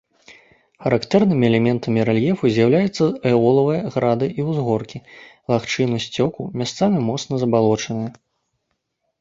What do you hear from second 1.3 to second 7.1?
элементамі рэльефу з'яўляюцца эолавыя грады і ўзгоркі, лагчыны сцёку, месцамі